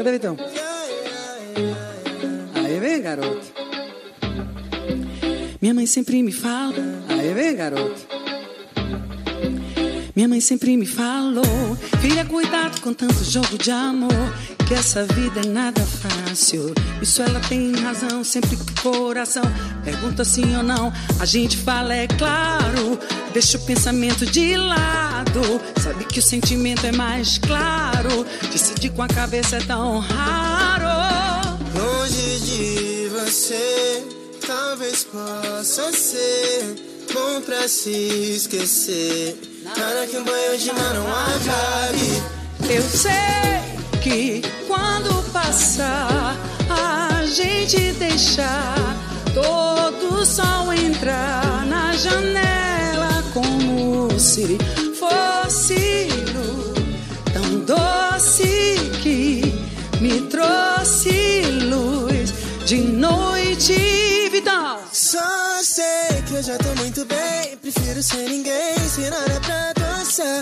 Cadê 0.00 0.12
Vitão? 0.12 0.34
Aí 2.54 2.80
vem, 2.80 3.02
garoto. 3.02 3.46
Minha 5.60 5.74
mãe 5.74 5.84
sempre 5.84 6.22
me 6.22 6.32
fala. 6.32 6.72
Aí 7.06 7.34
vem, 7.34 7.54
garoto. 7.54 8.19
Minha 10.20 10.28
mãe 10.28 10.40
sempre 10.42 10.76
me 10.76 10.84
falou: 10.84 11.74
Filha, 12.02 12.26
cuidado 12.26 12.78
com 12.82 12.92
tanto 12.92 13.24
jogo 13.24 13.56
de 13.56 13.70
amor. 13.70 14.12
Que 14.68 14.74
essa 14.74 15.02
vida 15.04 15.40
é 15.40 15.48
nada 15.48 15.80
fácil. 15.80 16.74
Isso 17.00 17.22
ela 17.22 17.40
tem 17.40 17.74
razão, 17.76 18.22
sempre 18.22 18.54
com 18.58 18.90
coração. 18.90 19.42
Pergunta 19.82 20.22
sim 20.22 20.54
ou 20.58 20.62
não, 20.62 20.92
a 21.18 21.24
gente 21.24 21.56
fala, 21.56 21.94
é 21.94 22.06
claro. 22.06 22.98
Deixa 23.32 23.56
o 23.56 23.62
pensamento 23.62 24.26
de 24.26 24.58
lado. 24.58 25.40
Sabe 25.82 26.04
que 26.04 26.18
o 26.18 26.22
sentimento 26.22 26.84
é 26.84 26.92
mais 26.92 27.38
claro. 27.38 28.26
Decidir 28.52 28.90
com 28.90 29.00
a 29.00 29.08
cabeça 29.08 29.56
é 29.56 29.60
tão 29.60 30.00
raro. 30.00 31.56
Longe 31.74 32.40
de 32.40 33.08
você, 33.08 34.04
talvez 34.46 35.02
possa 35.02 35.90
ser 35.92 36.76
bom 37.10 37.40
pra 37.40 37.66
se 37.66 37.90
esquecer. 38.36 39.50
Nada 39.76 40.06
que 40.06 40.16
um 40.16 40.24
banho 40.24 40.58
de 40.58 40.72
mar 40.72 40.94
não 40.94 41.06
acabe. 41.06 42.22
Eu 42.68 42.82
sei 42.82 44.00
que 44.02 44.42
quando 44.66 45.22
passar, 45.32 46.36
a 46.68 47.24
gente 47.26 47.92
deixar 47.92 48.74
todo 49.32 50.20
o 50.20 50.26
sol 50.26 50.72
entrar 50.72 51.66
na 51.66 51.92
janela 51.92 53.22
como 53.32 54.18
se 54.18 54.58
fosse 54.98 56.08
luz 56.34 56.80
tão 57.32 57.60
doce 57.60 58.76
que 59.02 59.42
me 60.00 60.20
trouxe 60.22 61.42
luz 61.68 62.32
de 62.66 62.78
noite, 62.78 64.28
Vital. 64.30 64.82
Só 64.92 65.62
sei 65.62 66.22
que 66.26 66.34
eu 66.34 66.42
já 66.42 66.56
tô 66.58 66.74
muito 66.76 67.04
bem. 67.04 67.56
Prefiro 67.90 68.02
ser 68.04 68.30
ninguém, 68.30 68.78
sem 68.88 69.10
nada 69.10 69.40
pra 69.40 69.72
dançar. 69.72 70.40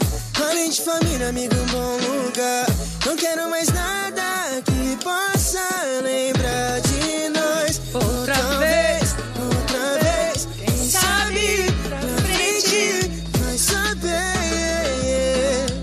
Além 0.51 0.69
de 0.69 0.83
família, 0.83 1.31
amigo, 1.31 1.55
um 1.55 1.67
bom 1.67 1.97
lugar. 2.27 2.67
Não 3.07 3.17
quero 3.17 3.49
mais 3.49 3.71
nada 3.71 4.61
que 4.67 5.03
possa 5.03 5.67
lembrar 6.03 6.79
de 6.83 7.31
nós. 7.31 7.81
Outra 7.95 8.35
vez, 8.59 9.17
outra 9.41 9.99
vez. 9.99 10.47
Quem 10.59 10.91
sabe 10.91 11.73
pra 11.89 11.99
frente 12.27 13.11
vai 13.39 13.57
saber. 13.57 14.85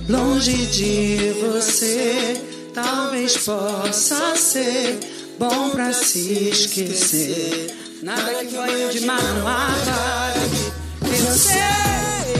longe 0.07 0.67
de 0.67 1.33
você, 1.41 2.43
talvez 2.75 3.37
possa 3.37 4.35
ser 4.35 4.99
bom 5.39 5.71
pra 5.71 5.91
se 5.93 6.49
esquecer. 6.49 7.75
Nada 8.03 8.45
que 8.45 8.55
banho 8.55 8.91
de 8.91 8.99
mar 9.01 9.23
não 9.23 9.47
acabe. 9.47 10.84
Eu 11.27 11.33
sei 11.33 11.57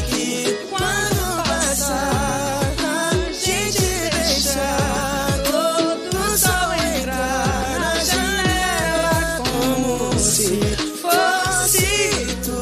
que 0.10 0.60
quando 0.70 1.44
passar, 1.44 2.62
a 2.84 3.32
gente 3.34 3.82
deixa 3.82 4.78
todo 5.44 6.18
o 6.20 6.38
sol 6.38 6.72
entrar 6.94 7.80
na 7.80 7.96
janela 8.04 9.42
como 9.44 10.20
se 10.20 10.60
fosse 11.02 12.28
tu, 12.44 12.62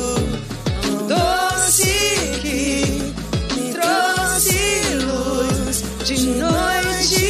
doce 1.09 1.93
que 2.41 3.73
trouxe 3.73 4.61
luz 5.03 5.83
de 6.05 6.25
noite. 6.39 7.25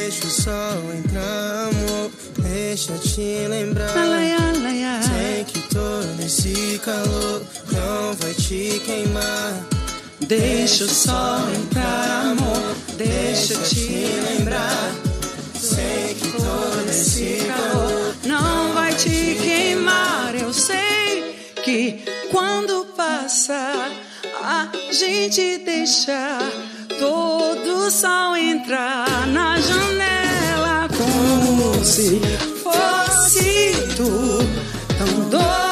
Deixa 0.00 0.26
o 0.26 0.30
sol 0.30 0.94
entrar, 0.96 1.68
amor. 1.68 2.10
Deixa 2.38 2.92
te 2.98 3.46
lembrar. 3.48 4.47
Esse 6.28 6.78
calor 6.84 7.42
não 7.72 8.14
vai 8.16 8.34
te 8.34 8.82
queimar. 8.84 9.66
Deixa 10.20 10.84
o 10.84 10.88
sol 10.88 11.40
entrar, 11.54 12.32
amor. 12.32 12.76
Deixa 12.98 13.54
te 13.62 14.04
lembrar. 14.28 14.92
Sei 15.58 16.14
que 16.20 16.32
todo 16.32 16.90
esse 16.90 17.46
calor 17.46 18.14
não 18.26 18.74
vai 18.74 18.92
te 18.92 19.38
queimar. 19.42 20.34
Eu 20.38 20.52
sei 20.52 21.34
que 21.64 22.04
quando 22.30 22.84
passar, 22.94 23.90
a 24.42 24.68
gente 24.92 25.56
deixa 25.64 26.40
todo 26.98 27.86
o 27.86 27.90
sol 27.90 28.36
entrar 28.36 29.26
na 29.28 29.58
janela 29.58 30.88
como 30.94 31.82
se 31.82 32.20
fosse 32.62 33.72
tu, 33.96 34.38
tão 34.98 35.30
doce 35.30 35.67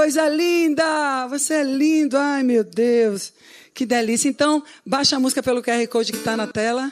Coisa 0.00 0.30
linda! 0.30 1.26
Você 1.26 1.56
é 1.56 1.62
lindo! 1.62 2.16
Ai, 2.16 2.42
meu 2.42 2.64
Deus! 2.64 3.34
Que 3.74 3.84
delícia! 3.84 4.30
Então, 4.30 4.64
baixa 4.84 5.16
a 5.16 5.20
música 5.20 5.42
pelo 5.42 5.62
QR 5.62 5.86
Code 5.88 6.10
que 6.10 6.16
está 6.16 6.38
na 6.38 6.46
tela. 6.46 6.90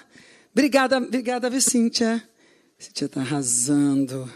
Obrigada, 0.53 0.99
obrigada, 0.99 1.49
viu, 1.49 1.59
Cíntia? 1.59 2.23
Cíntia 2.79 3.07
está 3.07 3.23
arrasando. 3.23 4.31